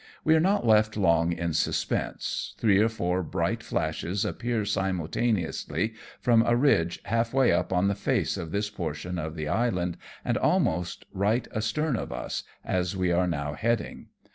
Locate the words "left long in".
0.65-1.53